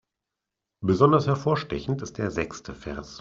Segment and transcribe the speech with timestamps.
[0.83, 3.09] Besonders hervorstechend ist der sechste Vers.